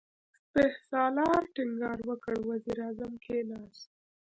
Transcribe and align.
سپهسالار 0.49 1.41
ټينګار 1.55 1.99
وکړ، 2.09 2.35
وزير 2.49 2.77
اعظم 2.85 3.13
کېناست. 3.23 3.89